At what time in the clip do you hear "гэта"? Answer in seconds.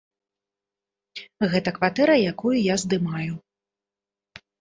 1.51-1.69